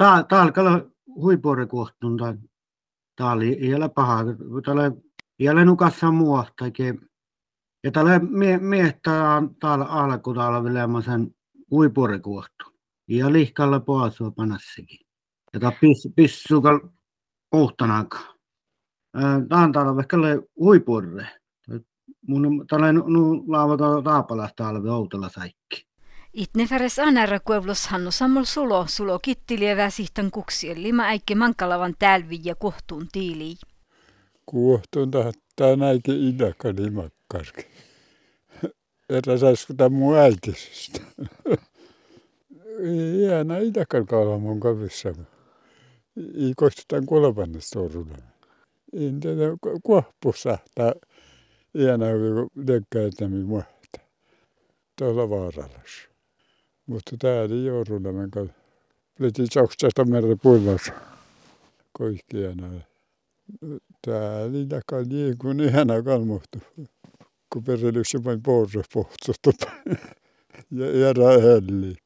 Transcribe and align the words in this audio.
Täällä 0.00 0.84
huipuori 1.14 1.66
kohtun, 1.66 2.18
täällä 3.16 3.44
ei 3.44 3.74
ole 3.74 3.88
paha. 3.88 4.24
Täällä 4.64 4.92
ei 5.38 5.48
ole 5.48 5.64
nukassa 5.64 6.10
muuta. 6.10 6.64
Ja 7.84 7.90
täällä 7.92 8.20
miehtää 8.60 9.42
täällä 9.60 9.84
alku 9.84 10.34
täällä 10.34 10.64
vielä 10.64 11.02
sen 11.04 11.34
kohtun. 12.22 12.72
Ja 13.08 13.32
lihkalla 13.32 13.80
poasua 13.80 14.30
panassikin. 14.30 14.98
Ja 15.52 15.60
tää 15.60 15.72
pissukal 16.16 16.80
puhtanakaan. 17.50 18.38
Tämä 19.48 19.64
on 19.64 19.72
täällä 19.72 20.00
ehkä 20.00 20.16
huipuori. 20.56 21.08
Mun 22.26 22.64
tällä 22.68 22.92
nu 22.92 23.44
laavata 23.48 24.02
taapalasta 24.02 24.68
alve 24.68 24.90
outella 24.90 25.28
säikki. 25.28 25.89
Itneferes 26.32 26.98
anara 26.98 27.40
kuevlos 27.40 27.86
hanno 27.86 28.10
sammol 28.10 28.44
sulo, 28.44 28.86
sulo 28.86 29.18
kittilievä 29.18 29.90
sihtan 29.90 30.30
kuksien 30.30 30.82
lima 30.82 31.02
äikke 31.02 31.34
mankalavan 31.34 31.94
tälvi 31.98 32.40
ja 32.44 32.54
kohtuun 32.54 33.08
tiili. 33.12 33.56
Kuohtun 34.46 35.10
tahtaa 35.10 35.76
näike 35.76 36.12
idäkä 36.12 36.68
limakkarki. 36.68 37.66
Erä 39.08 39.38
saisiko 39.38 39.74
tämä 39.74 39.88
mun 39.88 40.16
äitisistä. 40.18 41.00
Jääna 43.26 43.58
idäkän 43.58 44.06
kaala 44.06 44.38
mun 44.38 44.60
kavissa. 44.60 45.08
Ei 46.16 46.52
koistetaan 46.56 47.06
kolmannesta 47.06 47.80
oruna. 47.80 48.18
En 48.92 49.20
tiedä, 49.20 49.44
kuohpussa. 49.82 50.58
Jääna 51.74 52.06
lekkäytämi 52.66 53.44
muhta. 53.44 54.00
Tuolla 54.98 55.30
vaarallas. 55.30 56.10
Mutta 56.90 57.16
täällä 57.18 57.54
ei 57.54 57.64
joudulla, 57.64 58.12
minkä 58.12 58.46
leti 59.18 59.44
tsaukstasta 59.44 60.04
merre 60.04 60.36
pullas. 60.42 60.92
Koikkiana. 61.92 62.68
Täällä 64.06 64.58
ei 64.58 64.66
takaa 64.66 65.02
niin 65.02 65.38
kuin 65.38 65.60
ihana 65.60 66.02
kalmuhtu. 66.02 66.58
Kun 67.52 67.64
perrelyksi 67.64 68.24
vain 68.24 68.42
porre 68.42 68.82
pohtsusta. 68.94 69.50
Ja 70.70 70.86
erä 71.10 71.28
helli. 71.42 71.96